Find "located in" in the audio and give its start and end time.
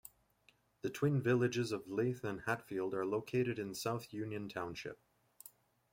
3.05-3.75